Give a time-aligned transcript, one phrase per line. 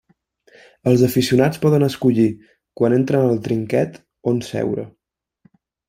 [0.91, 2.27] Els aficionats poden escollir,
[2.81, 4.01] quan entren al trinquet,
[4.33, 4.89] on seure.